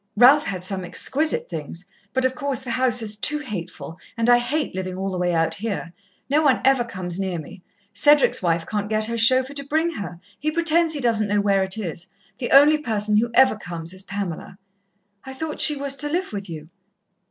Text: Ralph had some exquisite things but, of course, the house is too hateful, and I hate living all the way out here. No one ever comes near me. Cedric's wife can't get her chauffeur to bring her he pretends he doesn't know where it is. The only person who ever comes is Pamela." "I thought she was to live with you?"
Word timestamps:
Ralph 0.17 0.45
had 0.45 0.63
some 0.63 0.83
exquisite 0.83 1.47
things 1.47 1.85
but, 2.11 2.25
of 2.25 2.33
course, 2.33 2.61
the 2.63 2.71
house 2.71 3.03
is 3.03 3.15
too 3.15 3.37
hateful, 3.37 3.99
and 4.17 4.31
I 4.31 4.39
hate 4.39 4.73
living 4.73 4.95
all 4.95 5.11
the 5.11 5.19
way 5.19 5.31
out 5.31 5.53
here. 5.53 5.93
No 6.27 6.41
one 6.41 6.59
ever 6.65 6.83
comes 6.83 7.19
near 7.19 7.37
me. 7.37 7.61
Cedric's 7.93 8.41
wife 8.41 8.65
can't 8.65 8.89
get 8.89 9.05
her 9.05 9.15
chauffeur 9.15 9.53
to 9.53 9.63
bring 9.63 9.91
her 9.91 10.19
he 10.39 10.49
pretends 10.49 10.95
he 10.95 10.99
doesn't 11.01 11.27
know 11.27 11.39
where 11.39 11.63
it 11.63 11.77
is. 11.77 12.07
The 12.39 12.49
only 12.49 12.79
person 12.79 13.17
who 13.19 13.29
ever 13.35 13.55
comes 13.55 13.93
is 13.93 14.01
Pamela." 14.01 14.57
"I 15.23 15.35
thought 15.35 15.61
she 15.61 15.75
was 15.75 15.95
to 15.97 16.09
live 16.09 16.33
with 16.33 16.49
you?" 16.49 16.69